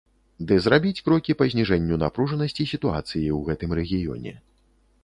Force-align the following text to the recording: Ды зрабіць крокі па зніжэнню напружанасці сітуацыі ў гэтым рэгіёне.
Ды 0.51 0.55
зрабіць 0.65 1.01
крокі 1.09 1.35
па 1.41 1.47
зніжэнню 1.55 2.01
напружанасці 2.05 2.69
сітуацыі 2.73 3.07
ў 3.07 3.39
гэтым 3.53 3.71
рэгіёне. 3.83 4.33